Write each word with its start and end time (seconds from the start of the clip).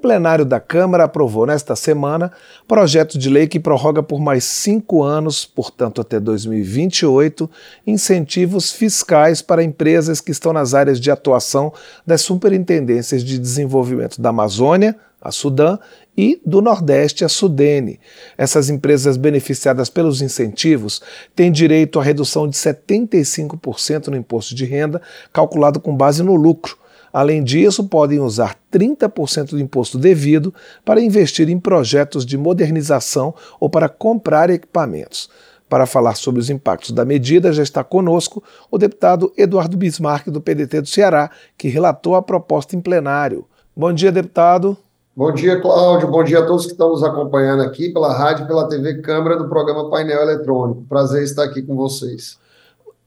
plenário 0.00 0.44
da 0.44 0.58
Câmara 0.58 1.04
aprovou 1.04 1.46
nesta 1.46 1.76
semana 1.76 2.32
projeto 2.66 3.18
de 3.18 3.28
lei 3.28 3.46
que 3.46 3.60
prorroga 3.60 4.02
por 4.02 4.20
mais 4.20 4.44
cinco 4.44 5.02
anos, 5.02 5.44
portanto 5.44 6.00
até 6.00 6.18
2028, 6.18 7.48
incentivos 7.86 8.72
fiscais 8.72 9.42
para 9.42 9.62
empresas 9.62 10.20
que 10.20 10.32
estão 10.32 10.52
nas 10.52 10.74
áreas 10.74 10.98
de 10.98 11.10
atuação 11.10 11.72
das 12.06 12.22
Superintendências 12.22 13.22
de 13.22 13.38
Desenvolvimento 13.38 14.20
da 14.20 14.30
Amazônia, 14.30 14.96
a 15.20 15.30
Sudã, 15.30 15.78
e 16.16 16.40
do 16.44 16.60
Nordeste, 16.60 17.24
a 17.24 17.28
Sudene. 17.28 18.00
Essas 18.36 18.68
empresas 18.68 19.16
beneficiadas 19.16 19.88
pelos 19.88 20.20
incentivos 20.20 21.00
têm 21.34 21.52
direito 21.52 21.98
à 21.98 22.02
redução 22.02 22.48
de 22.48 22.56
75% 22.56 24.08
no 24.08 24.16
imposto 24.16 24.54
de 24.54 24.64
renda, 24.64 25.00
calculado 25.32 25.80
com 25.80 25.96
base 25.96 26.22
no 26.22 26.34
lucro 26.34 26.79
Além 27.12 27.42
disso, 27.42 27.84
podem 27.84 28.20
usar 28.20 28.56
30% 28.72 29.50
do 29.50 29.60
imposto 29.60 29.98
devido 29.98 30.54
para 30.84 31.00
investir 31.00 31.48
em 31.48 31.58
projetos 31.58 32.24
de 32.24 32.38
modernização 32.38 33.34
ou 33.58 33.68
para 33.68 33.88
comprar 33.88 34.50
equipamentos. 34.50 35.28
Para 35.68 35.86
falar 35.86 36.16
sobre 36.16 36.40
os 36.40 36.50
impactos 36.50 36.90
da 36.90 37.04
medida, 37.04 37.52
já 37.52 37.62
está 37.62 37.84
conosco 37.84 38.42
o 38.70 38.76
deputado 38.76 39.32
Eduardo 39.36 39.76
Bismarck, 39.76 40.28
do 40.28 40.40
PDT 40.40 40.80
do 40.80 40.88
Ceará, 40.88 41.30
que 41.56 41.68
relatou 41.68 42.16
a 42.16 42.22
proposta 42.22 42.74
em 42.74 42.80
plenário. 42.80 43.44
Bom 43.76 43.92
dia, 43.92 44.10
deputado. 44.10 44.76
Bom 45.14 45.32
dia, 45.32 45.60
Cláudio. 45.60 46.08
Bom 46.08 46.24
dia 46.24 46.40
a 46.40 46.46
todos 46.46 46.66
que 46.66 46.72
estão 46.72 46.90
nos 46.90 47.02
acompanhando 47.02 47.62
aqui 47.62 47.92
pela 47.92 48.12
rádio 48.12 48.44
e 48.44 48.48
pela 48.48 48.68
TV 48.68 49.00
Câmara 49.00 49.36
do 49.36 49.48
programa 49.48 49.88
Painel 49.90 50.22
Eletrônico. 50.22 50.82
Prazer 50.88 51.22
estar 51.22 51.44
aqui 51.44 51.62
com 51.62 51.76
vocês. 51.76 52.38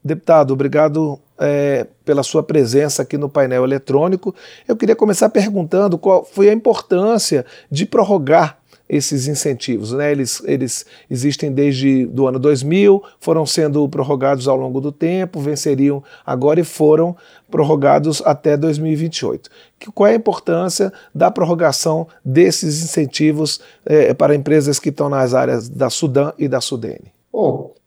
Deputado, 0.03 0.51
obrigado 0.51 1.17
é, 1.39 1.87
pela 2.03 2.23
sua 2.23 2.43
presença 2.43 3.01
aqui 3.01 3.17
no 3.17 3.29
painel 3.29 3.63
eletrônico. 3.63 4.35
Eu 4.67 4.75
queria 4.75 4.95
começar 4.95 5.29
perguntando 5.29 5.97
qual 5.97 6.25
foi 6.25 6.49
a 6.49 6.53
importância 6.53 7.45
de 7.71 7.85
prorrogar 7.85 8.57
esses 8.87 9.27
incentivos. 9.27 9.91
Né? 9.91 10.11
Eles, 10.11 10.41
eles 10.45 10.85
existem 11.09 11.51
desde 11.51 12.05
do 12.05 12.27
ano 12.27 12.37
2000, 12.37 13.01
foram 13.19 13.45
sendo 13.45 13.87
prorrogados 13.87 14.47
ao 14.47 14.57
longo 14.57 14.79
do 14.79 14.91
tempo, 14.91 15.39
venceriam 15.39 16.03
agora 16.25 16.59
e 16.59 16.63
foram 16.63 17.15
prorrogados 17.49 18.21
até 18.25 18.57
2028. 18.57 19.49
Qual 19.93 20.07
é 20.07 20.11
a 20.11 20.15
importância 20.15 20.91
da 21.13 21.31
prorrogação 21.31 22.07
desses 22.23 22.83
incentivos 22.83 23.61
é, 23.85 24.13
para 24.13 24.35
empresas 24.35 24.79
que 24.79 24.89
estão 24.89 25.09
nas 25.09 25.33
áreas 25.33 25.69
da 25.69 25.89
Sudã 25.89 26.31
e 26.37 26.47
da 26.47 26.61
Sudene? 26.61 27.13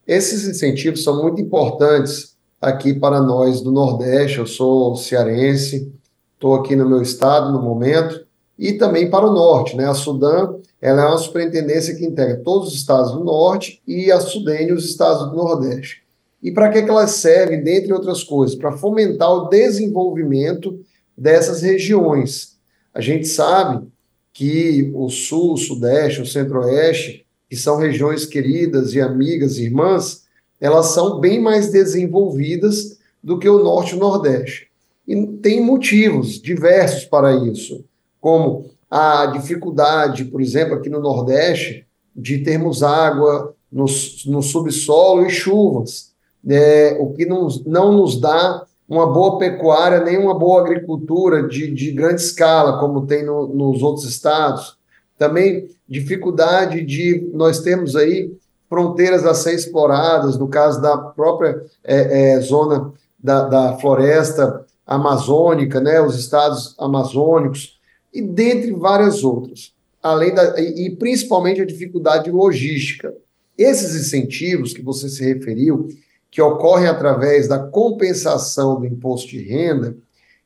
Esses 0.07 0.47
incentivos 0.47 1.03
são 1.03 1.23
muito 1.23 1.41
importantes 1.41 2.37
aqui 2.61 2.95
para 2.95 3.21
nós 3.21 3.61
do 3.61 3.73
Nordeste. 3.73 4.39
Eu 4.39 4.47
sou 4.47 4.95
cearense, 4.97 5.93
estou 6.35 6.55
aqui 6.55 6.77
no 6.77 6.89
meu 6.89 7.03
estado 7.03 7.53
no 7.53 7.61
momento, 7.61 8.25
e 8.59 8.75
também 8.75 9.11
para 9.11 9.27
o 9.27 9.33
Norte. 9.33 9.77
Né? 9.77 9.89
A 9.89 9.95
Sudã 9.95 10.55
ela 10.81 11.03
é 11.03 11.07
uma 11.07 11.19
superintendência 11.19 11.97
que 11.97 12.05
integra 12.05 12.41
todos 12.45 12.69
os 12.69 12.75
estados 12.75 13.13
do 13.13 13.25
Norte 13.25 13.83
e 13.87 14.13
a 14.13 14.21
Sudene 14.21 14.73
os 14.73 14.85
estados 14.85 15.31
do 15.31 15.37
Nordeste. 15.37 16.05
E 16.43 16.53
para 16.53 16.71
que, 16.71 16.83
que 16.83 16.91
elas 16.91 17.13
servem, 17.13 17.63
dentre 17.63 17.93
outras 17.93 18.23
coisas? 18.23 18.57
Para 18.57 18.73
fomentar 18.73 19.29
o 19.29 19.49
desenvolvimento 19.49 20.79
dessas 21.17 21.63
regiões. 21.63 22.57
A 22.95 23.01
gente 23.01 23.27
sabe 23.27 23.87
que 24.33 24.93
o 24.95 25.09
Sul, 25.09 25.55
o 25.55 25.57
Sudeste, 25.57 26.21
o 26.21 26.27
Centro-Oeste 26.27 27.26
que 27.49 27.57
são 27.57 27.79
regiões 27.79 28.27
queridas 28.27 28.95
e 28.95 29.01
amigas, 29.01 29.59
irmãs, 29.59 30.25
elas 30.61 30.87
são 30.87 31.21
bem 31.21 31.41
mais 31.41 31.71
desenvolvidas 31.71 32.99
do 33.23 33.39
que 33.39 33.49
o 33.49 33.63
Norte 33.63 33.93
e 33.93 33.97
o 33.97 34.01
Nordeste. 34.01 34.69
E 35.07 35.27
tem 35.39 35.61
motivos 35.61 36.41
diversos 36.41 37.05
para 37.05 37.35
isso, 37.47 37.85
como 38.21 38.71
a 38.91 39.27
dificuldade, 39.27 40.25
por 40.25 40.41
exemplo, 40.41 40.75
aqui 40.75 40.89
no 40.89 41.01
Nordeste, 41.01 41.87
de 42.15 42.39
termos 42.39 42.83
água 42.83 43.55
no, 43.71 43.85
no 44.27 44.43
subsolo 44.43 45.27
e 45.27 45.31
chuvas, 45.31 46.13
é, 46.49 46.97
o 47.01 47.13
que 47.13 47.27
não, 47.27 47.49
não 47.67 47.93
nos 47.93 48.21
dá 48.21 48.65
uma 48.89 49.07
boa 49.13 49.39
pecuária, 49.39 50.01
nem 50.01 50.17
uma 50.17 50.39
boa 50.39 50.61
agricultura 50.61 51.47
de, 51.47 51.73
de 51.73 51.91
grande 51.91 52.21
escala, 52.21 52.79
como 52.79 53.07
tem 53.07 53.25
no, 53.25 53.49
nos 53.49 53.83
outros 53.83 54.05
estados. 54.05 54.76
Também 55.19 55.69
dificuldade 55.89 56.83
de 56.83 57.31
nós 57.33 57.61
temos 57.61 57.97
aí 57.97 58.31
fronteiras 58.69 59.25
a 59.25 59.35
ser 59.35 59.55
exploradas, 59.55 60.37
no 60.37 60.49
caso 60.49 60.81
da 60.81 60.97
própria 60.97 61.63
é, 61.85 62.33
é, 62.35 62.41
zona 62.41 62.93
da, 63.19 63.45
da, 63.49 63.79
floresta 63.79 64.65
amazônica, 64.87 65.81
né, 65.81 66.01
os 66.01 66.19
estados 66.19 66.75
amazônicos, 66.79 67.79
e 68.13 68.21
dentre 68.21 68.73
várias 68.73 69.25
outras. 69.25 69.73
Além 70.03 70.35
da, 70.35 70.61
e, 70.61 70.87
e 70.87 70.97
principalmente 70.97 71.61
a 71.61 71.67
dificuldade 71.67 72.31
logística. 72.31 73.15
Esses 73.57 73.95
incentivos 73.95 74.75
que 74.75 74.83
você 74.83 75.09
se 75.09 75.25
referiu, 75.25 75.89
que 76.31 76.43
ocorrem 76.43 76.89
através 76.89 77.49
da 77.49 77.59
compensação 77.59 78.79
do 78.79 78.87
imposto 78.87 79.31
de 79.31 79.43
renda, 79.43 79.97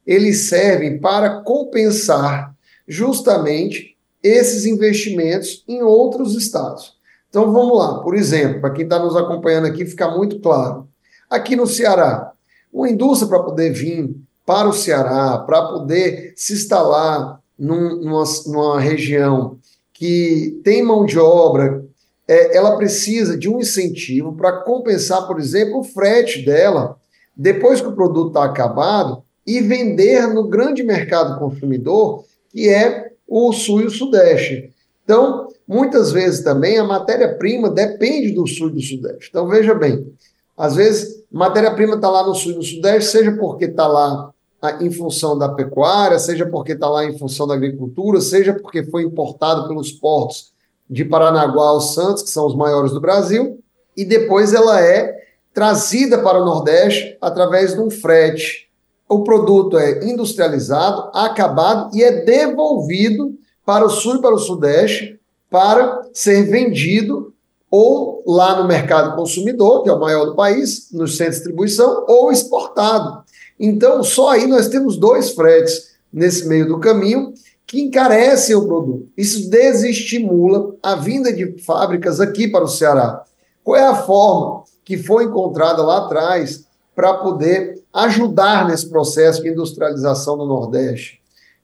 eles 0.06 0.48
servem 0.48 0.98
para 0.98 1.40
compensar 1.40 2.54
justamente 2.86 3.89
esses 4.22 4.66
investimentos 4.66 5.64
em 5.66 5.82
outros 5.82 6.34
estados. 6.34 6.98
Então 7.28 7.52
vamos 7.52 7.78
lá, 7.78 8.00
por 8.02 8.14
exemplo, 8.14 8.60
para 8.60 8.70
quem 8.70 8.84
está 8.84 8.98
nos 8.98 9.16
acompanhando 9.16 9.66
aqui, 9.66 9.86
fica 9.86 10.10
muito 10.10 10.40
claro. 10.40 10.88
Aqui 11.28 11.54
no 11.54 11.66
Ceará, 11.66 12.32
uma 12.72 12.88
indústria 12.88 13.28
para 13.28 13.42
poder 13.42 13.72
vir 13.72 14.16
para 14.44 14.68
o 14.68 14.72
Ceará, 14.72 15.38
para 15.38 15.62
poder 15.62 16.32
se 16.36 16.54
instalar 16.54 17.40
num, 17.58 17.96
numa, 17.96 18.24
numa 18.46 18.80
região 18.80 19.58
que 19.92 20.60
tem 20.64 20.82
mão 20.82 21.04
de 21.04 21.18
obra, 21.18 21.84
é, 22.26 22.56
ela 22.56 22.76
precisa 22.76 23.36
de 23.36 23.48
um 23.48 23.60
incentivo 23.60 24.32
para 24.32 24.62
compensar, 24.62 25.26
por 25.26 25.38
exemplo, 25.38 25.80
o 25.80 25.84
frete 25.84 26.44
dela, 26.44 26.96
depois 27.36 27.80
que 27.80 27.88
o 27.88 27.94
produto 27.94 28.28
está 28.28 28.44
acabado, 28.44 29.22
e 29.46 29.60
vender 29.60 30.26
no 30.28 30.48
grande 30.48 30.82
mercado 30.82 31.38
consumidor, 31.38 32.24
que 32.50 32.68
é 32.68 33.09
o 33.30 33.52
sul 33.52 33.82
e 33.82 33.86
o 33.86 33.90
sudeste. 33.90 34.72
Então, 35.04 35.46
muitas 35.66 36.10
vezes 36.10 36.42
também 36.42 36.78
a 36.78 36.84
matéria-prima 36.84 37.70
depende 37.70 38.32
do 38.32 38.44
sul 38.46 38.70
e 38.70 38.72
do 38.72 38.80
sudeste. 38.80 39.28
Então, 39.30 39.46
veja 39.46 39.72
bem, 39.72 40.12
às 40.56 40.74
vezes 40.74 41.22
matéria-prima 41.30 41.94
está 41.94 42.10
lá 42.10 42.26
no 42.26 42.34
sul 42.34 42.52
e 42.52 42.56
no 42.56 42.62
sudeste, 42.62 43.12
seja 43.12 43.32
porque 43.32 43.66
está 43.66 43.86
lá 43.86 44.32
em 44.80 44.90
função 44.90 45.38
da 45.38 45.48
pecuária, 45.48 46.18
seja 46.18 46.44
porque 46.44 46.72
está 46.72 46.88
lá 46.88 47.04
em 47.04 47.16
função 47.16 47.46
da 47.46 47.54
agricultura, 47.54 48.20
seja 48.20 48.52
porque 48.52 48.82
foi 48.84 49.04
importado 49.04 49.68
pelos 49.68 49.92
portos 49.92 50.52
de 50.88 51.04
Paranaguá 51.04 51.68
aos 51.68 51.94
Santos, 51.94 52.24
que 52.24 52.30
são 52.30 52.46
os 52.46 52.56
maiores 52.56 52.92
do 52.92 53.00
Brasil, 53.00 53.60
e 53.96 54.04
depois 54.04 54.52
ela 54.52 54.80
é 54.80 55.16
trazida 55.54 56.18
para 56.18 56.42
o 56.42 56.44
Nordeste 56.44 57.16
através 57.20 57.74
de 57.74 57.80
um 57.80 57.90
frete 57.90 58.69
o 59.10 59.24
produto 59.24 59.76
é 59.76 60.04
industrializado, 60.04 61.10
acabado 61.12 61.90
e 61.96 62.02
é 62.02 62.24
devolvido 62.24 63.34
para 63.66 63.84
o 63.84 63.90
sul 63.90 64.16
e 64.16 64.22
para 64.22 64.36
o 64.36 64.38
sudeste 64.38 65.18
para 65.50 66.02
ser 66.14 66.44
vendido 66.44 67.34
ou 67.68 68.22
lá 68.24 68.62
no 68.62 68.68
mercado 68.68 69.16
consumidor, 69.16 69.82
que 69.82 69.88
é 69.88 69.92
o 69.92 69.98
maior 69.98 70.26
do 70.26 70.36
país, 70.36 70.88
no 70.92 71.08
centro 71.08 71.32
de 71.32 71.36
distribuição, 71.38 72.04
ou 72.08 72.30
exportado. 72.30 73.24
Então, 73.58 74.02
só 74.04 74.30
aí 74.30 74.46
nós 74.46 74.68
temos 74.68 74.96
dois 74.96 75.30
fretes 75.30 75.90
nesse 76.12 76.46
meio 76.46 76.68
do 76.68 76.78
caminho 76.78 77.34
que 77.66 77.80
encarecem 77.80 78.54
o 78.54 78.66
produto. 78.66 79.08
Isso 79.16 79.50
desestimula 79.50 80.74
a 80.80 80.94
vinda 80.94 81.32
de 81.32 81.58
fábricas 81.64 82.20
aqui 82.20 82.46
para 82.46 82.64
o 82.64 82.68
Ceará. 82.68 83.24
Qual 83.62 83.76
é 83.76 83.86
a 83.86 83.94
forma 83.94 84.64
que 84.84 84.96
foi 84.96 85.24
encontrada 85.24 85.82
lá 85.82 85.98
atrás 85.98 86.64
para 86.94 87.14
poder 87.14 87.82
ajudar 87.92 88.68
nesse 88.68 88.88
processo 88.88 89.42
de 89.42 89.48
industrialização 89.48 90.36
do 90.36 90.46
Nordeste 90.46 91.20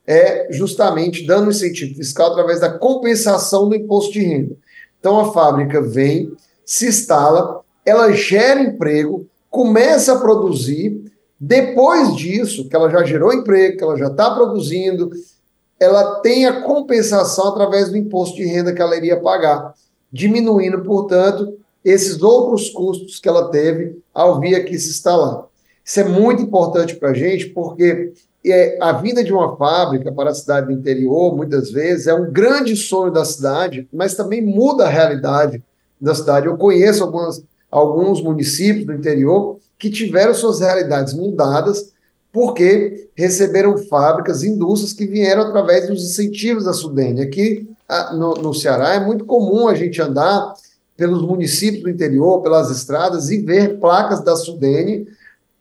é 0.06 0.46
justamente 0.50 1.26
dando 1.26 1.50
incentivo 1.50 1.96
fiscal 1.96 2.30
através 2.30 2.60
da 2.60 2.70
compensação 2.70 3.68
do 3.68 3.74
imposto 3.74 4.12
de 4.12 4.20
renda. 4.20 4.56
Então 5.00 5.18
a 5.18 5.32
fábrica 5.32 5.82
vem, 5.82 6.32
se 6.64 6.86
instala, 6.86 7.60
ela 7.84 8.12
gera 8.12 8.60
emprego, 8.60 9.26
começa 9.50 10.12
a 10.12 10.20
produzir, 10.20 11.02
depois 11.38 12.14
disso, 12.14 12.68
que 12.68 12.76
ela 12.76 12.88
já 12.88 13.04
gerou 13.04 13.32
emprego, 13.32 13.76
que 13.76 13.84
ela 13.84 13.96
já 13.96 14.06
está 14.06 14.30
produzindo, 14.30 15.10
ela 15.78 16.20
tem 16.20 16.46
a 16.46 16.62
compensação 16.62 17.48
através 17.48 17.90
do 17.90 17.96
imposto 17.96 18.36
de 18.36 18.44
renda 18.44 18.72
que 18.72 18.80
ela 18.80 18.96
iria 18.96 19.20
pagar, 19.20 19.74
diminuindo, 20.10 20.82
portanto, 20.82 21.58
esses 21.86 22.20
outros 22.20 22.68
custos 22.70 23.20
que 23.20 23.28
ela 23.28 23.48
teve 23.48 23.96
ao 24.12 24.40
vir 24.40 24.56
aqui 24.56 24.76
se 24.76 24.90
instalar. 24.90 25.44
Isso 25.84 26.00
é 26.00 26.04
muito 26.04 26.42
importante 26.42 26.96
para 26.96 27.10
a 27.10 27.14
gente, 27.14 27.46
porque 27.50 28.12
é, 28.44 28.76
a 28.82 28.90
vinda 28.90 29.22
de 29.22 29.32
uma 29.32 29.56
fábrica 29.56 30.10
para 30.10 30.30
a 30.30 30.34
cidade 30.34 30.66
do 30.66 30.72
interior, 30.72 31.36
muitas 31.36 31.70
vezes, 31.70 32.08
é 32.08 32.14
um 32.14 32.32
grande 32.32 32.74
sonho 32.74 33.12
da 33.12 33.24
cidade, 33.24 33.88
mas 33.92 34.16
também 34.16 34.44
muda 34.44 34.84
a 34.84 34.90
realidade 34.90 35.62
da 36.00 36.12
cidade. 36.12 36.46
Eu 36.46 36.56
conheço 36.56 37.04
algumas, 37.04 37.40
alguns 37.70 38.20
municípios 38.20 38.84
do 38.84 38.92
interior 38.92 39.60
que 39.78 39.88
tiveram 39.88 40.34
suas 40.34 40.58
realidades 40.58 41.14
mudadas 41.14 41.92
porque 42.32 43.08
receberam 43.14 43.78
fábricas, 43.78 44.42
indústrias 44.42 44.92
que 44.92 45.06
vieram 45.06 45.42
através 45.42 45.88
dos 45.88 46.02
incentivos 46.02 46.64
da 46.64 46.72
Sudene. 46.72 47.22
Aqui 47.22 47.64
no, 48.12 48.34
no 48.34 48.52
Ceará 48.52 48.94
é 48.94 49.00
muito 49.00 49.24
comum 49.24 49.68
a 49.68 49.74
gente 49.74 50.02
andar 50.02 50.52
pelos 50.96 51.22
municípios 51.22 51.82
do 51.82 51.90
interior, 51.90 52.42
pelas 52.42 52.70
estradas 52.70 53.30
e 53.30 53.40
ver 53.40 53.78
placas 53.78 54.22
da 54.22 54.36
Sudene 54.36 55.06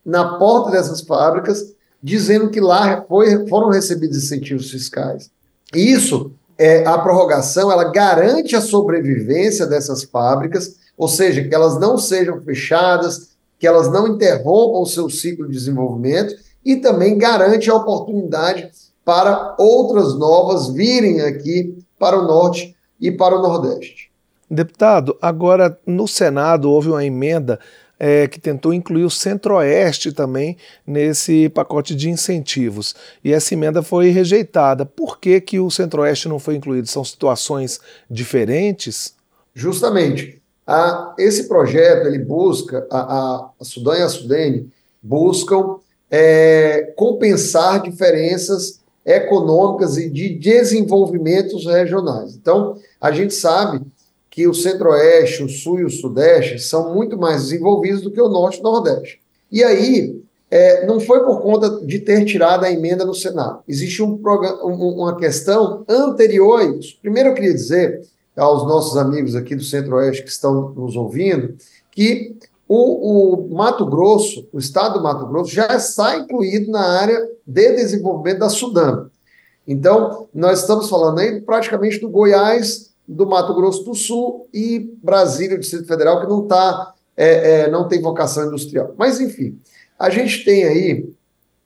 na 0.05 0.37
porta 0.37 0.71
dessas 0.71 1.01
fábricas 1.01 1.75
dizendo 2.05 2.51
que 2.51 2.61
lá 2.61 3.03
foi, 3.07 3.47
foram 3.47 3.69
recebidos 3.69 4.15
incentivos 4.15 4.69
fiscais. 4.69 5.31
Isso, 5.73 6.31
é, 6.55 6.85
a 6.85 6.99
prorrogação, 6.99 7.71
ela 7.71 7.91
garante 7.91 8.55
a 8.55 8.61
sobrevivência 8.61 9.65
dessas 9.65 10.03
fábricas, 10.03 10.75
ou 10.95 11.07
seja, 11.07 11.43
que 11.43 11.55
elas 11.55 11.79
não 11.79 11.97
sejam 11.97 12.39
fechadas, 12.41 13.29
que 13.57 13.65
elas 13.65 13.91
não 13.91 14.07
interrompam 14.07 14.81
o 14.81 14.85
seu 14.85 15.09
ciclo 15.09 15.47
de 15.47 15.53
desenvolvimento 15.53 16.35
e 16.63 16.75
também 16.75 17.17
garante 17.17 17.71
a 17.71 17.75
oportunidade 17.75 18.69
para 19.03 19.55
outras 19.57 20.13
novas 20.13 20.67
virem 20.67 21.21
aqui 21.21 21.75
para 21.97 22.19
o 22.19 22.27
norte 22.27 22.75
e 23.01 23.11
para 23.11 23.35
o 23.35 23.41
nordeste. 23.41 24.11
Deputado, 24.49 25.17
agora 25.21 25.77
no 25.85 26.07
Senado 26.07 26.69
houve 26.69 26.89
uma 26.89 27.03
emenda 27.03 27.59
é, 27.99 28.27
que 28.27 28.39
tentou 28.39 28.73
incluir 28.73 29.03
o 29.03 29.09
Centro-Oeste 29.09 30.11
também 30.11 30.57
nesse 30.85 31.49
pacote 31.49 31.95
de 31.95 32.09
incentivos. 32.09 32.93
E 33.23 33.31
essa 33.33 33.53
emenda 33.53 33.81
foi 33.81 34.09
rejeitada. 34.09 34.85
Por 34.85 35.19
que, 35.19 35.39
que 35.41 35.59
o 35.59 35.71
Centro-Oeste 35.71 36.27
não 36.27 36.39
foi 36.39 36.55
incluído? 36.55 36.87
São 36.87 37.03
situações 37.03 37.79
diferentes? 38.09 39.15
Justamente. 39.53 40.41
A, 40.67 41.13
esse 41.17 41.47
projeto 41.47 42.07
ele 42.07 42.19
busca, 42.19 42.85
a, 42.91 43.51
a, 43.59 43.63
Sudã 43.63 43.95
e 43.95 44.01
a 44.01 44.09
Sudene 44.09 44.69
buscam 45.01 45.77
é, 46.09 46.93
compensar 46.95 47.81
diferenças 47.81 48.79
econômicas 49.05 49.97
e 49.97 50.09
de 50.09 50.29
desenvolvimentos 50.29 51.65
regionais. 51.65 52.35
Então, 52.35 52.77
a 52.99 53.11
gente 53.11 53.33
sabe 53.35 53.85
que 54.35 54.45
o 54.49 54.53
Centro-Oeste, 54.53 55.43
o 55.43 55.47
Sul 55.47 55.79
e 55.79 55.85
o 55.85 55.89
Sudeste 55.89 56.59
são 56.59 56.93
muito 56.93 57.17
mais 57.17 57.43
desenvolvidos 57.43 58.01
do 58.01 58.11
que 58.11 58.19
o 58.19 58.27
Norte 58.27 58.57
e 58.57 58.59
o 58.59 58.63
Nordeste. 58.63 59.21
E 59.49 59.63
aí, 59.63 60.21
é, 60.51 60.85
não 60.85 60.99
foi 60.99 61.23
por 61.23 61.41
conta 61.41 61.69
de 61.85 61.99
ter 61.99 62.25
tirado 62.25 62.65
a 62.65 62.69
emenda 62.69 63.05
no 63.05 63.13
Senado. 63.13 63.61
Existe 63.65 64.03
um, 64.03 64.19
uma 64.21 65.15
questão 65.15 65.85
anterior 65.87 66.59
a 66.59 66.65
isso. 66.65 66.97
Primeiro, 67.01 67.29
eu 67.29 67.33
queria 67.33 67.53
dizer 67.53 68.01
aos 68.35 68.67
nossos 68.67 68.97
amigos 68.97 69.37
aqui 69.37 69.55
do 69.55 69.63
Centro-Oeste 69.63 70.23
que 70.23 70.29
estão 70.29 70.71
nos 70.71 70.97
ouvindo 70.97 71.55
que 71.89 72.35
o, 72.67 73.53
o, 73.53 73.55
Mato 73.55 73.85
Grosso, 73.85 74.49
o 74.51 74.59
estado 74.59 74.95
do 74.95 75.03
Mato 75.03 75.25
Grosso, 75.27 75.53
já 75.53 75.67
está 75.67 76.17
incluído 76.17 76.69
na 76.69 76.81
área 76.81 77.25
de 77.47 77.71
desenvolvimento 77.71 78.39
da 78.39 78.49
Sudã. 78.49 79.05
Então, 79.65 80.27
nós 80.33 80.59
estamos 80.59 80.89
falando 80.89 81.19
aí 81.19 81.39
praticamente 81.39 81.99
do 81.99 82.09
Goiás, 82.09 82.93
do 83.07 83.25
Mato 83.25 83.53
Grosso 83.53 83.83
do 83.83 83.93
Sul 83.93 84.47
e 84.53 84.91
Brasília, 85.01 85.55
o 85.55 85.59
Distrito 85.59 85.87
Federal, 85.87 86.21
que 86.21 86.27
não 86.27 86.47
tá, 86.47 86.93
é, 87.15 87.61
é, 87.61 87.69
não 87.69 87.87
tem 87.87 88.01
vocação 88.01 88.47
industrial. 88.47 88.93
Mas, 88.97 89.19
enfim, 89.19 89.59
a 89.97 90.09
gente 90.09 90.43
tem 90.43 90.63
aí, 90.63 91.09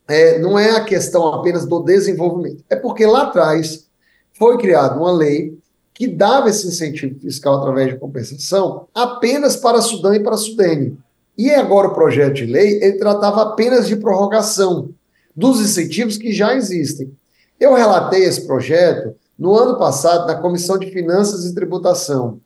é, 0.08 0.40
não 0.40 0.58
é 0.58 0.72
a 0.72 0.84
questão 0.84 1.28
apenas 1.34 1.66
do 1.66 1.82
desenvolvimento, 1.82 2.64
é 2.70 2.76
porque 2.76 3.06
lá 3.06 3.24
atrás 3.24 3.88
foi 4.34 4.58
criada 4.58 5.00
uma 5.00 5.12
lei 5.12 5.58
que 5.94 6.08
dava 6.08 6.50
esse 6.50 6.68
incentivo 6.68 7.20
fiscal 7.20 7.58
através 7.58 7.90
de 7.90 8.00
compensação 8.00 8.88
apenas 8.94 9.58
para 9.58 9.82
Sudão 9.82 10.14
e 10.14 10.20
para 10.22 10.38
Sudene. 10.38 10.98
E 11.38 11.52
agora 11.52 11.90
o 11.90 11.94
projeto 11.94 12.36
de 12.36 12.46
lei, 12.46 12.82
ele 12.82 12.98
tratava 12.98 13.42
apenas 13.42 13.88
de 13.88 13.96
prorrogação 13.96 14.90
dos 15.36 15.60
incentivos 15.60 16.18
que 16.18 16.32
já 16.32 16.56
existem. 16.56 17.12
Eu 17.60 17.74
relatei 17.74 18.24
esse 18.24 18.46
projeto 18.46 19.16
no 19.40 19.56
ano 19.56 19.78
passado, 19.78 20.28
na 20.28 20.36
Comissão 20.36 20.78
de 20.78 20.92
Finanças 20.92 21.46
e 21.46 21.56
Tributação, 21.56 22.42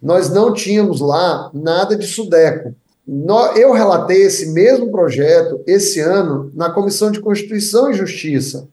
nós 0.00 0.30
não 0.30 0.54
tínhamos 0.54 1.00
lá 1.00 1.50
nada 1.52 1.94
de 1.94 2.06
Sudeco. 2.06 2.74
Eu 3.54 3.72
relatei 3.72 4.22
esse 4.22 4.50
mesmo 4.50 4.90
projeto 4.90 5.60
esse 5.66 6.00
ano 6.00 6.50
na 6.54 6.70
Comissão 6.70 7.10
de 7.10 7.20
Constituição 7.20 7.90
e 7.90 7.94
Justiça 7.94 8.66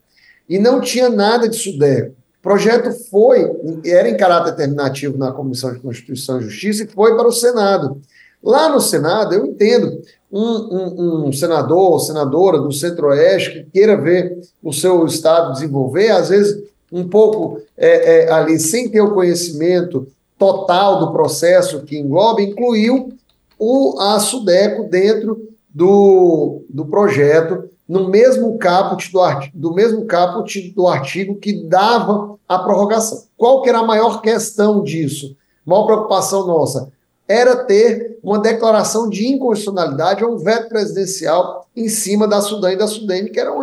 e 0.48 0.58
não 0.58 0.80
tinha 0.80 1.10
nada 1.10 1.46
de 1.46 1.56
Sudeco. 1.56 2.16
O 2.38 2.42
projeto 2.42 2.90
foi, 3.10 3.50
era 3.84 4.08
em 4.08 4.16
caráter 4.16 4.56
terminativo 4.56 5.18
na 5.18 5.32
Comissão 5.32 5.72
de 5.72 5.80
Constituição 5.80 6.40
e 6.40 6.44
Justiça 6.44 6.84
e 6.84 6.88
foi 6.88 7.16
para 7.16 7.28
o 7.28 7.32
Senado. 7.32 8.00
Lá 8.42 8.70
no 8.70 8.80
Senado, 8.80 9.34
eu 9.34 9.44
entendo 9.44 10.00
um, 10.32 10.40
um, 10.40 11.26
um 11.26 11.32
senador 11.32 11.92
ou 11.92 11.98
senadora 11.98 12.58
do 12.58 12.72
Centro-Oeste 12.72 13.50
que 13.50 13.70
queira 13.72 14.00
ver 14.00 14.38
o 14.62 14.72
seu 14.72 15.04
estado 15.04 15.52
desenvolver, 15.52 16.10
às 16.10 16.28
vezes 16.28 16.68
um 16.90 17.08
pouco 17.08 17.60
é, 17.76 18.24
é, 18.24 18.32
ali, 18.32 18.58
sem 18.58 18.88
ter 18.88 19.00
o 19.00 19.14
conhecimento 19.14 20.08
total 20.38 21.00
do 21.00 21.12
processo 21.12 21.82
que 21.82 21.98
engloba, 21.98 22.40
incluiu 22.40 23.12
o, 23.58 23.98
a 24.00 24.18
Sudeco 24.20 24.84
dentro 24.84 25.48
do, 25.68 26.62
do 26.68 26.86
projeto, 26.86 27.68
no 27.88 28.08
mesmo 28.08 28.56
caput 28.58 29.10
do, 29.10 29.20
do 29.54 29.74
mesmo 29.74 30.04
caput 30.04 30.72
do 30.74 30.86
artigo 30.86 31.36
que 31.36 31.64
dava 31.64 32.36
a 32.48 32.58
prorrogação. 32.58 33.24
Qual 33.36 33.62
que 33.62 33.68
era 33.68 33.78
a 33.78 33.86
maior 33.86 34.20
questão 34.20 34.82
disso? 34.82 35.36
Maior 35.64 35.86
preocupação 35.86 36.46
nossa 36.46 36.90
era 37.28 37.56
ter 37.56 38.18
uma 38.22 38.38
declaração 38.38 39.08
de 39.08 39.26
inconstitucionalidade 39.26 40.24
ou 40.24 40.34
um 40.34 40.38
veto 40.38 40.70
presidencial 40.70 41.66
em 41.76 41.86
cima 41.86 42.26
da 42.26 42.40
Sudã 42.40 42.72
e 42.72 42.76
da 42.76 42.86
Sudene, 42.86 43.28
que, 43.28 43.38
era 43.38 43.52
um, 43.52 43.60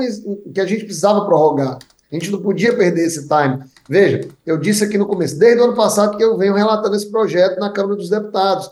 que 0.54 0.62
a 0.62 0.66
gente 0.68 0.86
precisava 0.86 1.26
prorrogar. 1.26 1.80
A 2.16 2.20
gente 2.20 2.32
não 2.32 2.42
podia 2.42 2.76
perder 2.76 3.06
esse 3.06 3.28
time. 3.28 3.60
Veja, 3.90 4.28
eu 4.46 4.58
disse 4.58 4.84
aqui 4.84 4.98
no 4.98 5.06
começo, 5.06 5.38
desde 5.38 5.60
o 5.60 5.66
ano 5.66 5.76
passado 5.76 6.16
que 6.16 6.24
eu 6.24 6.38
venho 6.38 6.54
relatando 6.54 6.96
esse 6.96 7.12
projeto 7.12 7.60
na 7.60 7.70
Câmara 7.70 7.98
dos 7.98 8.10
Deputados. 8.10 8.72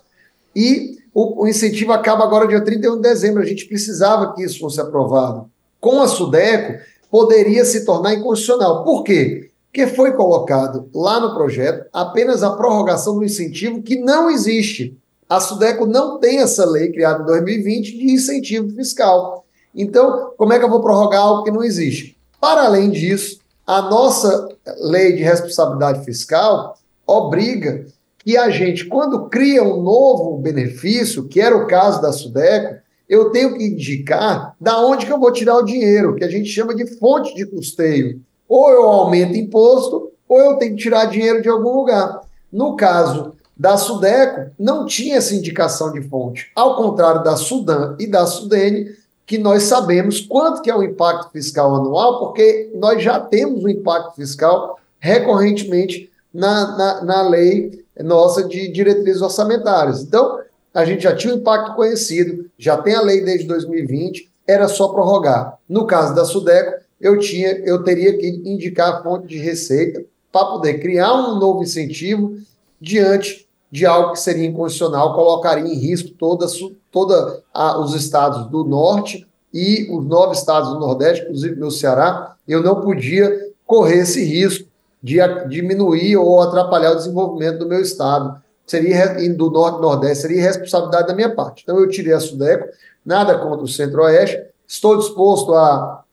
E 0.55 0.97
o, 1.13 1.43
o 1.43 1.47
incentivo 1.47 1.91
acaba 1.91 2.23
agora 2.23 2.47
dia 2.47 2.63
31 2.63 2.95
de 2.95 3.01
dezembro. 3.01 3.41
A 3.41 3.45
gente 3.45 3.65
precisava 3.65 4.33
que 4.33 4.43
isso 4.43 4.59
fosse 4.59 4.79
aprovado. 4.79 5.49
Com 5.79 6.01
a 6.01 6.07
Sudeco, 6.07 6.81
poderia 7.11 7.65
se 7.65 7.85
tornar 7.85 8.13
inconstitucional. 8.13 8.83
Por 8.83 9.03
quê? 9.03 9.51
Porque 9.65 9.87
foi 9.87 10.13
colocado 10.13 10.89
lá 10.93 11.19
no 11.19 11.33
projeto 11.33 11.85
apenas 11.91 12.43
a 12.43 12.51
prorrogação 12.51 13.15
do 13.15 13.25
incentivo 13.25 13.81
que 13.81 13.99
não 13.99 14.29
existe. 14.29 14.97
A 15.27 15.39
Sudeco 15.39 15.85
não 15.85 16.19
tem 16.19 16.39
essa 16.39 16.65
lei 16.65 16.91
criada 16.91 17.23
em 17.23 17.25
2020 17.25 17.97
de 17.97 18.11
incentivo 18.11 18.69
fiscal. 18.69 19.45
Então, 19.75 20.31
como 20.37 20.53
é 20.53 20.59
que 20.59 20.65
eu 20.65 20.69
vou 20.69 20.81
prorrogar 20.81 21.21
algo 21.21 21.43
que 21.43 21.51
não 21.51 21.63
existe? 21.63 22.15
Para 22.43 22.65
além 22.65 22.89
disso, 22.89 23.39
a 23.65 23.83
nossa 23.83 24.49
lei 24.81 25.13
de 25.13 25.23
responsabilidade 25.23 26.03
fiscal 26.03 26.77
obriga 27.07 27.85
que 28.19 28.35
a 28.35 28.49
gente, 28.49 28.83
quando 28.83 29.29
cria 29.29 29.63
um 29.63 29.81
novo 29.81 30.35
benefício, 30.39 31.25
que 31.29 31.39
era 31.39 31.55
o 31.55 31.67
caso 31.67 32.01
da 32.01 32.11
Sudeco, 32.11 32.81
eu 33.07 33.31
tenho 33.31 33.57
que 33.57 33.63
indicar 33.63 34.57
da 34.59 34.77
onde 34.85 35.05
que 35.05 35.13
eu 35.13 35.21
vou 35.21 35.31
tirar 35.31 35.55
o 35.55 35.63
dinheiro, 35.63 36.15
que 36.15 36.23
a 36.25 36.29
gente 36.29 36.49
chama 36.49 36.75
de 36.75 36.85
fonte 36.97 37.33
de 37.33 37.45
custeio. 37.45 38.19
Ou 38.45 38.69
eu 38.71 38.89
aumento 38.89 39.37
imposto, 39.37 40.11
ou 40.27 40.37
eu 40.37 40.57
tenho 40.57 40.75
que 40.75 40.83
tirar 40.83 41.05
dinheiro 41.05 41.41
de 41.41 41.47
algum 41.47 41.73
lugar. 41.73 42.23
No 42.51 42.75
caso 42.75 43.35
da 43.55 43.77
Sudeco, 43.77 44.51
não 44.59 44.85
tinha 44.85 45.15
essa 45.15 45.33
indicação 45.33 45.93
de 45.93 46.01
fonte. 46.01 46.51
Ao 46.53 46.75
contrário 46.75 47.23
da 47.23 47.37
Sudan 47.37 47.95
e 47.97 48.05
da 48.05 48.25
Sudene, 48.25 49.01
que 49.25 49.37
nós 49.37 49.63
sabemos 49.63 50.19
quanto 50.19 50.61
que 50.61 50.69
é 50.69 50.75
o 50.75 50.83
impacto 50.83 51.31
fiscal 51.31 51.75
anual, 51.75 52.19
porque 52.19 52.71
nós 52.75 53.01
já 53.01 53.19
temos 53.19 53.63
o 53.63 53.69
impacto 53.69 54.15
fiscal 54.15 54.77
recorrentemente 54.99 56.09
na, 56.33 56.77
na, 56.77 57.03
na 57.03 57.29
lei 57.29 57.83
nossa 58.01 58.43
de 58.43 58.67
diretrizes 58.69 59.21
orçamentárias. 59.21 60.01
Então, 60.01 60.39
a 60.73 60.83
gente 60.83 61.03
já 61.03 61.15
tinha 61.15 61.33
o 61.33 61.37
impacto 61.37 61.75
conhecido, 61.75 62.49
já 62.57 62.77
tem 62.77 62.95
a 62.95 63.01
lei 63.01 63.21
desde 63.21 63.47
2020, 63.47 64.29
era 64.47 64.67
só 64.67 64.89
prorrogar. 64.89 65.57
No 65.69 65.85
caso 65.85 66.15
da 66.15 66.25
Sudeco, 66.25 66.81
eu, 66.99 67.19
tinha, 67.19 67.49
eu 67.59 67.83
teria 67.83 68.17
que 68.17 68.27
indicar 68.45 68.93
a 68.93 69.03
fonte 69.03 69.27
de 69.27 69.37
receita 69.37 70.03
para 70.31 70.47
poder 70.47 70.79
criar 70.79 71.13
um 71.13 71.37
novo 71.37 71.61
incentivo 71.61 72.37
diante 72.81 73.42
de 73.73 73.87
algo 73.87 74.11
que 74.11 74.19
seria 74.19 74.45
inconstitucional, 74.45 75.15
colocaria 75.15 75.63
em 75.63 75.73
risco 75.73 76.09
toda, 76.11 76.45
toda 76.91 77.41
os 77.79 77.95
estados 77.95 78.45
do 78.51 78.63
norte 78.63 79.27
e 79.51 79.87
os 79.91 80.05
nove 80.05 80.35
estados 80.35 80.69
do 80.69 80.79
nordeste, 80.79 81.23
inclusive 81.23 81.55
meu 81.55 81.71
Ceará, 81.71 82.35
eu 82.47 82.61
não 82.61 82.81
podia 82.81 83.35
correr 83.65 84.01
esse 84.01 84.23
risco 84.23 84.69
de 85.01 85.17
diminuir 85.49 86.15
ou 86.17 86.39
atrapalhar 86.39 86.91
o 86.91 86.97
desenvolvimento 86.97 87.57
do 87.57 87.67
meu 87.67 87.81
estado. 87.81 88.39
Seria 88.63 89.15
do 89.35 89.49
norte 89.49 89.79
e 89.79 89.81
nordeste, 89.81 90.21
seria 90.21 90.43
responsabilidade 90.43 91.07
da 91.07 91.15
minha 91.15 91.33
parte. 91.33 91.63
Então 91.63 91.79
eu 91.79 91.89
tirei 91.89 92.13
a 92.13 92.19
Sudeco, 92.19 92.69
nada 93.03 93.39
contra 93.39 93.65
o 93.65 93.67
Centro-Oeste, 93.67 94.39
estou 94.67 94.97
disposto 94.97 95.51
a 95.55 96.03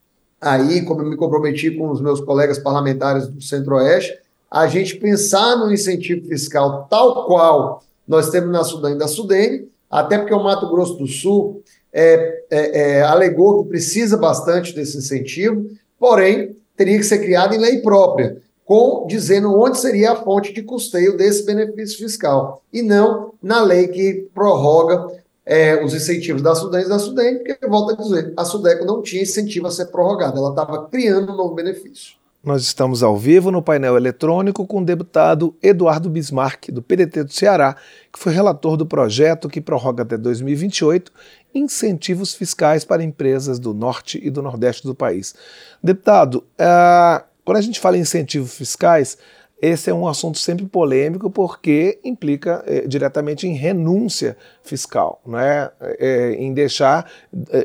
aí, 0.41 0.81
como 0.87 1.03
eu 1.03 1.11
me 1.11 1.17
comprometi 1.17 1.71
com 1.73 1.91
os 1.91 2.01
meus 2.01 2.23
colegas 2.23 2.59
parlamentares 2.59 3.29
do 3.29 3.43
Centro-Oeste, 3.43 4.19
a 4.51 4.67
gente 4.67 4.97
pensar 4.97 5.57
no 5.57 5.73
incentivo 5.73 6.27
fiscal 6.27 6.87
tal 6.91 7.27
qual 7.27 7.83
nós 8.07 8.31
temos 8.31 8.51
na 8.51 8.65
Sudane 8.65 8.97
e 8.97 8.99
da 8.99 9.07
Sudene, 9.07 9.69
até 9.89 10.19
porque 10.19 10.35
o 10.35 10.43
Mato 10.43 10.69
Grosso 10.69 10.95
do 10.95 11.07
Sul 11.07 11.63
é, 11.93 12.43
é, 12.51 12.81
é, 12.81 13.03
alegou 13.03 13.63
que 13.63 13.69
precisa 13.69 14.17
bastante 14.17 14.75
desse 14.75 14.99
incentivo, 14.99 15.71
porém 15.99 16.57
teria 16.77 16.99
que 16.99 17.05
ser 17.05 17.19
criado 17.19 17.55
em 17.55 17.59
lei 17.59 17.79
própria, 17.79 18.39
com 18.65 19.07
dizendo 19.09 19.57
onde 19.57 19.79
seria 19.79 20.13
a 20.13 20.17
fonte 20.17 20.53
de 20.53 20.63
custeio 20.63 21.17
desse 21.17 21.45
benefício 21.45 21.99
fiscal, 21.99 22.63
e 22.73 22.83
não 22.83 23.35
na 23.43 23.63
lei 23.63 23.89
que 23.89 24.29
prorroga 24.35 25.21
é, 25.45 25.83
os 25.85 25.95
incentivos 25.95 26.43
da 26.43 26.55
Sudene 26.55 26.85
e 26.85 26.89
da 26.89 26.99
Sudene, 26.99 27.39
porque, 27.39 27.67
volto 27.67 27.93
a 27.93 27.97
dizer, 27.97 28.33
a 28.37 28.45
Sudeco 28.45 28.85
não 28.85 29.03
tinha 29.03 29.23
incentivo 29.23 29.67
a 29.67 29.71
ser 29.71 29.87
prorrogada, 29.87 30.39
ela 30.39 30.51
estava 30.51 30.87
criando 30.87 31.33
um 31.33 31.37
novo 31.37 31.55
benefício. 31.55 32.20
Nós 32.43 32.63
estamos 32.63 33.03
ao 33.03 33.19
vivo 33.19 33.51
no 33.51 33.61
painel 33.61 33.99
eletrônico 33.99 34.67
com 34.67 34.81
o 34.81 34.85
deputado 34.85 35.55
Eduardo 35.63 36.09
Bismarck, 36.09 36.71
do 36.71 36.81
PDT 36.81 37.25
do 37.25 37.33
Ceará, 37.35 37.77
que 38.11 38.19
foi 38.19 38.33
relator 38.33 38.79
do 38.79 38.87
projeto 38.87 39.47
que 39.47 39.61
prorroga 39.61 40.05
até 40.05 40.17
2028 40.17 41.13
incentivos 41.55 42.33
fiscais 42.33 42.83
para 42.83 43.05
empresas 43.05 43.59
do 43.59 43.75
norte 43.75 44.19
e 44.23 44.31
do 44.31 44.41
nordeste 44.41 44.87
do 44.87 44.95
país. 44.95 45.35
Deputado, 45.83 46.37
uh, 46.59 47.23
quando 47.45 47.59
a 47.59 47.61
gente 47.61 47.79
fala 47.79 47.99
em 47.99 48.01
incentivos 48.01 48.55
fiscais, 48.55 49.19
esse 49.61 49.91
é 49.91 49.95
um 49.95 50.09
assunto 50.09 50.39
sempre 50.39 50.65
polêmico 50.65 51.31
porque 51.31 51.99
implica 52.03 52.65
é, 52.67 52.87
diretamente 52.87 53.47
em 53.47 53.53
renúncia 53.53 54.35
fiscal, 54.63 55.21
né? 55.27 55.71
É, 55.99 56.33
em 56.39 56.55
deixar 56.55 57.11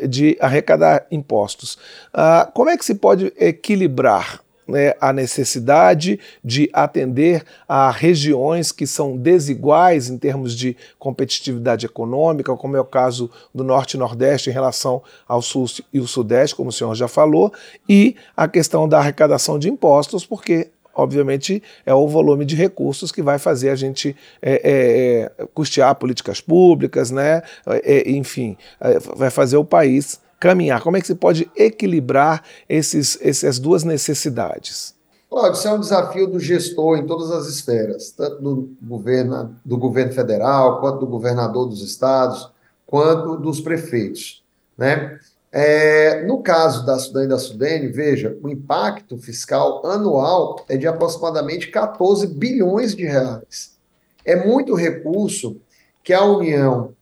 de 0.10 0.36
arrecadar 0.41 1.08
impostos. 1.10 1.75
Uh, 2.13 2.51
como 2.53 2.70
é 2.70 2.77
que 2.77 2.84
se 2.84 2.96
pode 2.96 3.32
equilibrar 3.38 4.44
né, 4.67 4.93
a 5.00 5.13
necessidade 5.13 6.19
de 6.43 6.69
atender 6.74 7.43
a 7.67 7.91
regiões 7.91 8.72
que 8.72 8.88
são 8.88 9.17
desiguais 9.17 10.10
em 10.10 10.17
termos 10.17 10.55
de 10.55 10.75
competitividade 10.98 11.86
econômica, 11.86 12.55
como 12.55 12.75
é 12.75 12.81
o 12.81 12.86
caso 12.86 13.29
do 13.53 13.63
Norte 13.63 13.93
e 13.93 14.00
Nordeste 14.00 14.50
em 14.50 14.53
relação 14.53 15.01
ao 15.27 15.41
Sul 15.41 15.65
e 15.93 16.00
o 16.00 16.07
Sudeste, 16.07 16.55
como 16.55 16.69
o 16.69 16.74
senhor 16.74 16.95
já 16.95 17.07
falou, 17.07 17.53
e 17.88 18.15
a 18.36 18.48
questão 18.48 18.88
da 18.88 19.00
arrecadação 19.00 19.57
de 19.60 19.69
impostos, 19.69 20.25
porque 20.25 20.69
obviamente, 20.95 21.62
é 21.86 21.93
o 21.93 22.07
volume 22.07 22.45
de 22.45 22.55
recursos 22.55 23.12
que 23.12 23.22
vai 23.22 23.38
fazer 23.38 23.69
a 23.69 23.75
gente 23.75 24.15
é, 24.41 24.53
é, 24.53 25.43
é 25.43 25.45
custear 25.53 25.93
políticas 25.95 26.39
públicas, 26.39 27.12
né? 27.12 27.41
É, 27.67 27.98
é, 27.98 28.12
enfim, 28.12 28.55
é, 28.79 28.98
vai 29.00 29.29
fazer 29.29 29.57
o 29.57 29.65
país 29.65 30.22
caminhar? 30.39 30.82
Como 30.82 30.98
é 30.98 31.01
que 31.01 31.08
se 31.08 31.15
pode 31.15 31.50
equilibrar 31.56 32.44
esses, 32.68 33.18
essas 33.22 33.60
duas 33.60 33.84
necessidades? 33.84 34.96
Claro, 35.30 35.54
isso 35.54 35.68
é 35.68 35.74
um 35.74 35.80
desafio 35.80 36.27
do 36.27 36.39
gestor 36.39 36.98
em 36.98 37.06
todas 37.06 37.32
as 37.32 37.48
esferas, 37.48 38.12
tanto 38.12 38.42
do 38.42 38.70
governo, 38.82 39.56
do 39.65 39.77
governo 39.77 40.13
federal, 40.13 40.80
quanto 40.80 41.00
do 41.00 41.08
governador 41.08 41.68
dos 41.68 41.82
estados, 41.82 42.50
quanto 42.86 43.36
dos 43.38 43.60
prefeitos. 43.60 44.44
Né? 44.77 45.20
É, 45.51 46.24
no 46.25 46.42
caso 46.42 46.86
da 46.86 47.00
Sudane 47.00 47.25
e 47.25 47.30
da 47.30 47.38
Sudene, 47.38 47.88
veja, 47.88 48.38
o 48.44 48.50
impacto 48.50 49.18
fiscal 49.18 49.86
anual 49.86 50.63
é 50.70 50.77
de 50.77 50.88
aproximadamente 50.88 51.72
14 51.72 52.27
bilhões 52.27 52.96
de 52.96 53.06
reais. 53.06 53.75
É 54.24 54.36
muito 54.36 54.75
recurso 54.75 55.58
que 56.04 56.13
a 56.13 56.24
União 56.24 56.94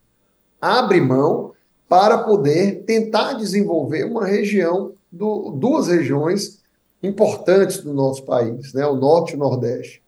abre 0.62 1.02
mão 1.02 1.52
para 1.88 2.18
poder 2.20 2.84
tentar 2.86 3.34
desenvolver 3.34 4.06
uma 4.06 4.26
região, 4.26 4.94
do, 5.12 5.52
duas 5.52 5.88
regiões 5.88 6.62
importantes 7.02 7.78
do 7.78 7.94
nosso 7.94 8.24
país, 8.24 8.74
né, 8.74 8.86
o 8.88 8.96
Norte 8.96 9.34
e 9.34 9.36
o 9.36 9.40
Nordeste. 9.40 10.02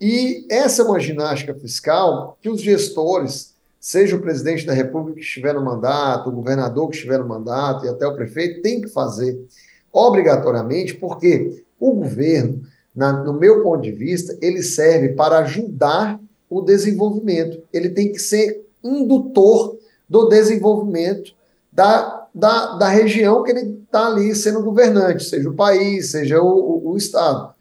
E 0.00 0.44
essa 0.50 0.82
é 0.82 0.84
uma 0.84 0.98
ginástica 0.98 1.54
fiscal 1.54 2.36
que 2.42 2.48
os 2.48 2.60
gestores, 2.60 3.54
seja 3.78 4.16
o 4.16 4.20
presidente 4.20 4.66
da 4.66 4.72
República 4.72 5.20
que 5.20 5.24
estiver 5.24 5.54
no 5.54 5.64
mandato, 5.64 6.28
o 6.28 6.32
governador 6.32 6.88
que 6.88 6.96
estiver 6.96 7.18
no 7.18 7.28
mandato 7.28 7.86
e 7.86 7.88
até 7.88 8.06
o 8.06 8.14
prefeito, 8.14 8.62
tem 8.62 8.80
que 8.80 8.88
fazer 8.88 9.40
obrigatoriamente, 9.92 10.94
porque 10.94 11.64
o 11.78 11.92
governo, 11.92 12.62
na, 12.94 13.12
no 13.12 13.32
meu 13.32 13.62
ponto 13.62 13.82
de 13.82 13.92
vista, 13.92 14.36
ele 14.40 14.62
serve 14.62 15.10
para 15.10 15.38
ajudar 15.38 16.20
o 16.50 16.60
desenvolvimento. 16.60 17.62
Ele 17.72 17.90
tem 17.90 18.10
que 18.10 18.18
ser 18.18 18.66
indutor 18.82 19.78
do 20.08 20.28
desenvolvimento 20.28 21.32
da, 21.72 22.26
da, 22.34 22.76
da 22.76 22.88
região 22.88 23.42
que 23.42 23.50
ele 23.50 23.82
está 23.84 24.06
ali 24.06 24.34
sendo 24.34 24.62
governante, 24.62 25.24
seja 25.24 25.48
o 25.48 25.54
país, 25.54 26.10
seja 26.10 26.40
o, 26.40 26.46
o, 26.46 26.90
o 26.90 26.96
Estado. 26.96 27.54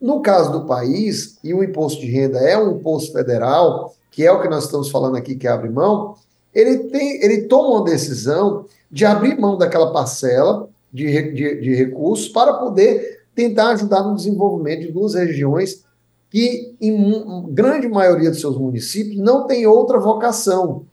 No 0.00 0.20
caso 0.22 0.50
do 0.52 0.66
país, 0.66 1.38
e 1.44 1.52
o 1.52 1.62
imposto 1.62 2.00
de 2.00 2.10
renda 2.10 2.38
é 2.38 2.56
um 2.56 2.76
imposto 2.76 3.12
federal, 3.12 3.94
que 4.10 4.24
é 4.24 4.32
o 4.32 4.40
que 4.40 4.48
nós 4.48 4.64
estamos 4.64 4.90
falando 4.90 5.16
aqui, 5.16 5.36
que 5.36 5.46
abre 5.46 5.68
mão, 5.68 6.14
ele, 6.54 6.78
tem, 6.88 7.22
ele 7.22 7.42
toma 7.42 7.76
uma 7.76 7.84
decisão 7.84 8.64
de 8.90 9.04
abrir 9.04 9.38
mão 9.38 9.56
daquela 9.56 9.92
parcela 9.92 10.68
de, 10.92 11.06
de, 11.32 11.60
de 11.60 11.74
recursos 11.74 12.28
para 12.28 12.54
poder 12.54 13.20
tentar 13.34 13.70
ajudar 13.70 14.02
no 14.02 14.16
desenvolvimento 14.16 14.80
de 14.80 14.92
duas 14.92 15.14
regiões 15.14 15.84
que, 16.28 16.74
em 16.80 17.52
grande 17.52 17.88
maioria 17.88 18.30
dos 18.30 18.40
seus 18.40 18.56
municípios, 18.56 19.18
não 19.18 19.46
tem 19.46 19.66
outra 19.66 19.98
vocação. 19.98 20.84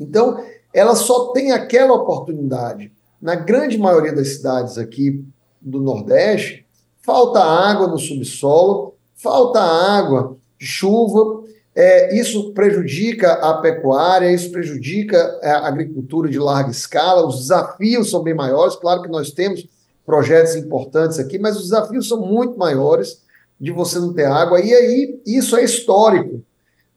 Então, 0.00 0.42
ela 0.72 0.96
só 0.96 1.32
tem 1.32 1.52
aquela 1.52 1.92
oportunidade. 1.92 2.90
Na 3.20 3.34
grande 3.34 3.76
maioria 3.76 4.14
das 4.14 4.36
cidades 4.36 4.78
aqui 4.78 5.22
do 5.60 5.78
Nordeste, 5.80 6.66
falta 7.02 7.40
água 7.40 7.86
no 7.86 7.98
subsolo, 7.98 8.94
falta 9.14 9.60
água, 9.60 10.36
chuva, 10.58 11.44
é, 11.74 12.18
isso 12.18 12.52
prejudica 12.52 13.32
a 13.34 13.54
pecuária, 13.58 14.32
isso 14.32 14.50
prejudica 14.50 15.38
a 15.42 15.68
agricultura 15.68 16.28
de 16.28 16.38
larga 16.38 16.70
escala, 16.70 17.26
os 17.26 17.38
desafios 17.38 18.10
são 18.10 18.22
bem 18.22 18.34
maiores. 18.34 18.76
Claro 18.76 19.02
que 19.02 19.08
nós 19.08 19.30
temos 19.30 19.68
projetos 20.04 20.56
importantes 20.56 21.18
aqui, 21.18 21.38
mas 21.38 21.56
os 21.56 21.64
desafios 21.64 22.08
são 22.08 22.20
muito 22.20 22.58
maiores 22.58 23.22
de 23.60 23.70
você 23.70 23.98
não 23.98 24.14
ter 24.14 24.24
água, 24.24 24.60
e 24.60 24.72
aí 24.72 25.20
isso 25.26 25.54
é 25.54 25.62
histórico 25.62 26.42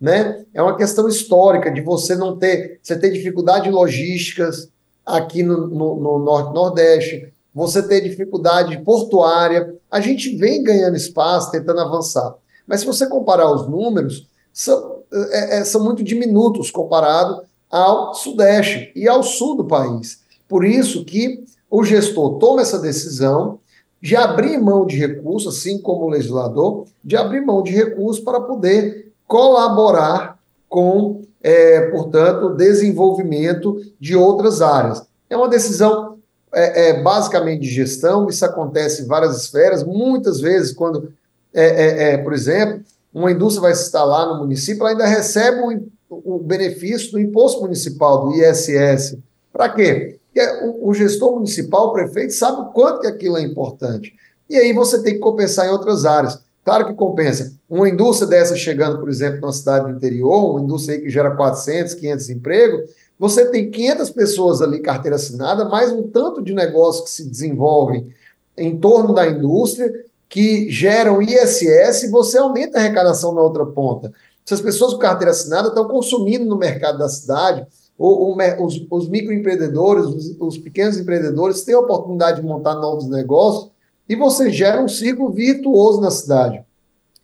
né? 0.03 0.43
É 0.53 0.61
uma 0.61 0.75
questão 0.75 1.07
histórica 1.07 1.71
de 1.71 1.79
você 1.79 2.13
não 2.13 2.35
ter, 2.35 2.77
você 2.83 2.99
ter 2.99 3.09
dificuldade 3.09 3.71
logísticas 3.71 4.67
aqui 5.05 5.41
no, 5.41 5.65
no, 5.67 5.95
no 5.95 6.19
norte 6.19 6.53
nordeste, 6.53 7.31
você 7.55 7.81
ter 7.81 8.01
dificuldade 8.01 8.77
portuária. 8.79 9.73
A 9.89 10.01
gente 10.01 10.35
vem 10.35 10.61
ganhando 10.61 10.97
espaço, 10.97 11.51
tentando 11.51 11.79
avançar. 11.79 12.35
Mas 12.67 12.81
se 12.81 12.85
você 12.85 13.07
comparar 13.07 13.49
os 13.49 13.65
números, 13.69 14.27
são, 14.51 15.03
é, 15.31 15.59
é, 15.59 15.63
são 15.63 15.81
muito 15.81 16.03
diminutos 16.03 16.69
comparado 16.69 17.41
ao 17.71 18.13
sudeste 18.13 18.91
e 18.93 19.07
ao 19.07 19.23
sul 19.23 19.55
do 19.55 19.63
país. 19.63 20.19
Por 20.49 20.65
isso 20.65 21.05
que 21.05 21.45
o 21.71 21.81
gestor 21.81 22.39
toma 22.39 22.61
essa 22.61 22.77
decisão 22.77 23.57
de 24.01 24.17
abrir 24.17 24.57
mão 24.57 24.85
de 24.85 24.97
recursos, 24.97 25.57
assim 25.57 25.81
como 25.81 26.03
o 26.03 26.09
legislador, 26.09 26.87
de 27.01 27.15
abrir 27.15 27.39
mão 27.39 27.63
de 27.63 27.71
recursos 27.71 28.21
para 28.21 28.41
poder 28.41 29.12
colaborar 29.27 30.37
com, 30.69 31.21
é, 31.41 31.81
portanto, 31.91 32.55
desenvolvimento 32.55 33.77
de 33.99 34.15
outras 34.15 34.61
áreas. 34.61 35.03
É 35.29 35.37
uma 35.37 35.49
decisão 35.49 36.17
é, 36.53 36.89
é, 36.89 37.01
basicamente 37.01 37.61
de 37.61 37.69
gestão, 37.69 38.29
isso 38.29 38.45
acontece 38.45 39.01
em 39.01 39.07
várias 39.07 39.35
esferas, 39.41 39.83
muitas 39.83 40.39
vezes, 40.39 40.71
quando, 40.71 41.11
é, 41.53 41.65
é, 41.65 42.13
é, 42.13 42.17
por 42.17 42.33
exemplo, 42.33 42.81
uma 43.13 43.31
indústria 43.31 43.61
vai 43.61 43.75
se 43.75 43.85
instalar 43.85 44.27
no 44.27 44.39
município, 44.39 44.81
ela 44.81 44.91
ainda 44.91 45.05
recebe 45.05 45.89
o, 46.09 46.35
o 46.35 46.39
benefício 46.39 47.11
do 47.11 47.19
imposto 47.19 47.61
municipal, 47.61 48.25
do 48.25 48.35
ISS. 48.35 49.17
Para 49.51 49.69
quê? 49.69 50.19
Porque 50.33 50.65
o, 50.65 50.89
o 50.89 50.93
gestor 50.93 51.33
municipal, 51.33 51.87
o 51.87 51.93
prefeito, 51.93 52.33
sabe 52.33 52.61
o 52.61 52.65
quanto 52.65 53.01
que 53.01 53.07
aquilo 53.07 53.37
é 53.37 53.41
importante. 53.41 54.13
E 54.49 54.57
aí 54.57 54.73
você 54.73 55.01
tem 55.01 55.13
que 55.13 55.19
compensar 55.19 55.67
em 55.67 55.71
outras 55.71 56.05
áreas. 56.05 56.39
Claro 56.63 56.85
que 56.87 56.93
compensa. 56.93 57.53
Uma 57.69 57.89
indústria 57.89 58.27
dessa 58.27 58.55
chegando, 58.55 58.99
por 58.99 59.09
exemplo, 59.09 59.41
numa 59.41 59.51
cidade 59.51 59.85
do 59.85 59.97
interior, 59.97 60.51
uma 60.51 60.61
indústria 60.61 60.99
que 60.99 61.09
gera 61.09 61.35
400, 61.35 61.93
500 61.95 62.29
empregos, 62.29 62.89
você 63.19 63.45
tem 63.45 63.69
500 63.69 64.09
pessoas 64.09 64.61
ali, 64.61 64.79
carteira 64.79 65.15
assinada, 65.15 65.65
mais 65.65 65.91
um 65.91 66.03
tanto 66.03 66.41
de 66.41 66.53
negócios 66.53 67.05
que 67.05 67.11
se 67.11 67.29
desenvolvem 67.29 68.13
em 68.57 68.77
torno 68.77 69.13
da 69.13 69.27
indústria, 69.27 69.91
que 70.29 70.69
geram 70.69 71.21
ISS, 71.21 72.03
e 72.03 72.09
você 72.09 72.37
aumenta 72.37 72.77
a 72.77 72.81
arrecadação 72.81 73.33
na 73.33 73.41
outra 73.41 73.65
ponta. 73.65 74.11
Se 74.45 74.53
as 74.53 74.61
pessoas 74.61 74.93
com 74.93 74.99
carteira 74.99 75.31
assinada 75.31 75.67
estão 75.67 75.87
consumindo 75.87 76.45
no 76.45 76.57
mercado 76.57 76.97
da 76.97 77.07
cidade, 77.07 77.65
ou, 77.97 78.35
ou 78.35 78.65
os, 78.65 78.85
os, 78.89 79.07
microempreendedores, 79.07 80.05
os, 80.05 80.35
os 80.39 80.57
pequenos 80.57 80.97
empreendedores 80.97 81.63
têm 81.63 81.75
a 81.75 81.79
oportunidade 81.79 82.41
de 82.41 82.47
montar 82.47 82.75
novos 82.75 83.07
negócios, 83.07 83.69
e 84.13 84.15
você 84.15 84.51
gera 84.51 84.79
um 84.79 84.87
ciclo 84.87 85.31
virtuoso 85.31 85.99
na 85.99 86.11
cidade. 86.11 86.63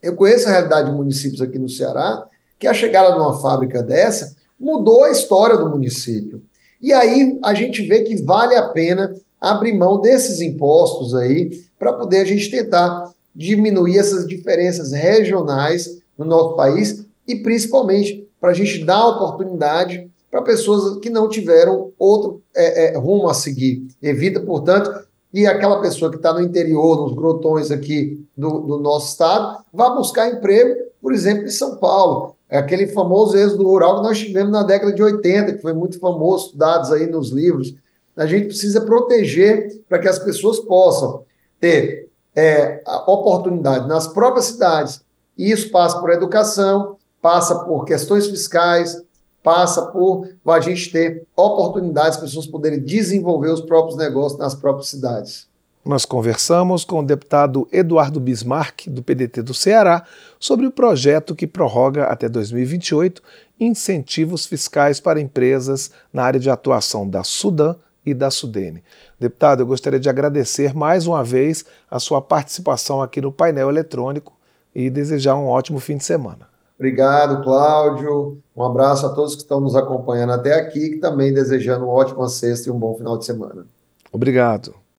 Eu 0.01 0.15
conheço 0.15 0.48
a 0.48 0.51
realidade 0.51 0.89
de 0.89 0.98
municípios 0.98 1.39
aqui 1.39 1.60
no 1.60 1.69
Ceará, 1.69 2.25
que 2.58 2.67
a 2.67 2.74
chegada 2.74 3.13
de 3.13 3.19
uma 3.19 3.39
fábrica 3.39 3.84
dessa 3.84 4.36
mudou 4.60 5.03
a 5.03 5.12
história 5.12 5.55
do 5.55 5.69
município. 5.69 6.41
E 6.81 6.91
aí 6.91 7.38
a 7.43 7.53
gente 7.53 7.84
vê 7.84 8.01
que 8.01 8.15
vale 8.24 8.55
a 8.55 8.69
pena 8.69 9.13
abrir 9.39 9.74
mão 9.74 10.01
desses 10.01 10.41
impostos 10.41 11.13
aí 11.13 11.62
para 11.77 11.93
poder 11.93 12.22
a 12.22 12.25
gente 12.25 12.50
tentar 12.50 13.13
diminuir 13.36 14.00
essas 14.00 14.27
diferenças 14.27 14.91
regionais 14.91 16.01
no 16.17 16.25
nosso 16.25 16.55
país 16.55 17.05
e 17.27 17.36
principalmente 17.36 18.27
para 18.41 18.50
a 18.50 18.53
gente 18.53 18.84
dar 18.84 19.08
oportunidade 19.08 20.10
para 20.31 20.41
pessoas 20.41 21.00
que 21.00 21.10
não 21.10 21.29
tiveram 21.29 21.91
outro 22.00 22.41
é, 22.55 22.86
é, 22.86 22.98
rumo 22.98 23.29
a 23.29 23.34
seguir. 23.34 23.88
Evita, 24.01 24.39
portanto, 24.39 25.08
que 25.31 25.45
aquela 25.45 25.81
pessoa 25.81 26.09
que 26.09 26.17
está 26.17 26.33
no 26.33 26.41
interior, 26.41 27.01
nos 27.01 27.13
grotões 27.13 27.71
aqui 27.71 28.25
do, 28.36 28.59
do 28.59 28.79
nosso 28.79 29.12
estado, 29.12 29.63
vá 29.71 29.89
buscar 29.91 30.29
emprego, 30.29 30.75
por 31.01 31.13
exemplo, 31.13 31.45
em 31.45 31.51
São 31.51 31.77
Paulo. 31.77 32.36
É 32.50 32.57
aquele 32.57 32.88
famoso 32.88 33.38
êxodo 33.38 33.63
rural 33.63 33.98
que 33.98 34.07
nós 34.07 34.17
tivemos 34.17 34.51
na 34.51 34.63
década 34.63 34.91
de 34.91 35.03
80, 35.03 35.53
que 35.53 35.62
foi 35.62 35.74
muito 35.74 36.00
famoso, 36.00 36.57
dados 36.57 36.91
aí 36.91 37.05
nos 37.05 37.29
livros. 37.29 37.75
A 38.17 38.25
gente 38.25 38.48
precisa 38.48 38.81
proteger 38.81 39.81
para 39.88 40.00
que 40.00 40.07
as 40.07 40.17
pessoas 40.17 40.59
possam 40.59 41.24
ter 41.59 42.09
é, 42.36 42.81
oportunidade 43.07 43.88
nas 43.88 44.07
próprias 44.07 44.45
cidades. 44.45 45.01
E 45.38 45.51
isso 45.51 45.69
passa 45.71 46.00
por 46.00 46.09
educação, 46.09 46.98
passa 47.21 47.55
por 47.59 47.86
questões 47.86 48.27
fiscais, 48.27 49.01
passa 49.43 49.86
por 49.88 50.27
a 50.46 50.60
gente 50.60 50.91
ter 50.91 51.25
oportunidades, 51.36 52.17
as 52.17 52.22
pessoas 52.22 52.48
poderem 52.48 52.79
desenvolver 52.79 53.50
os 53.50 53.62
próprios 53.62 53.98
negócios 53.98 54.39
nas 54.39 54.55
próprias 54.55 54.89
cidades. 54.89 55.48
Nós 55.86 56.05
conversamos 56.05 56.84
com 56.84 57.00
o 57.00 57.05
deputado 57.05 57.67
Eduardo 57.72 58.19
Bismarck, 58.19 58.88
do 58.88 59.01
PDT 59.01 59.41
do 59.41 59.53
Ceará, 59.53 60.03
sobre 60.38 60.67
o 60.67 60.72
projeto 60.72 61.34
que 61.34 61.48
prorroga 61.48 62.03
até 62.03 62.27
2028 62.27 63.24
incentivos 63.60 64.46
fiscais 64.46 65.00
para 65.00 65.22
empresas 65.22 65.89
na 66.12 66.24
área 66.24 66.39
de 66.39 66.50
atuação 66.50 67.10
da 67.10 67.24
Sudan 67.24 67.75
e 68.05 68.13
da 68.13 68.29
Sudene. 68.29 68.84
Deputado, 69.19 69.62
eu 69.62 69.65
gostaria 69.65 70.00
de 70.00 70.10
agradecer 70.10 70.75
mais 70.75 71.08
uma 71.08 71.24
vez 71.24 71.65
a 71.89 72.00
sua 72.00 72.22
participação 72.22 73.01
aqui 73.01 73.22
no 73.22 73.31
painel 73.31 73.69
eletrônico 73.69 74.34
e 74.75 74.89
desejar 74.89 75.36
um 75.36 75.48
ótimo 75.48 75.79
fim 75.79 75.98
de 75.98 76.03
semana. 76.03 76.48
Obrigado, 76.79 77.43
Cláudio. 77.43 78.41
Um 78.55 78.63
abraço 78.63 79.05
a 79.05 79.09
todos 79.09 79.36
que 79.36 79.41
estão 79.41 79.59
nos 79.59 79.75
acompanhando 79.75 80.31
até 80.31 80.53
aqui, 80.53 80.93
e 80.93 81.00
também 81.01 81.33
desejando 81.33 81.83
uma 81.83 81.93
ótima 81.93 82.29
sexta 82.29 82.69
e 82.69 82.71
um 82.71 82.79
bom 82.79 82.95
final 82.95 83.17
de 83.17 83.25
semana. 83.25 83.67
Obrigado. 84.13 84.78